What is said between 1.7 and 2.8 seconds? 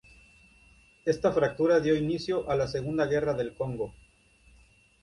dio inicio a la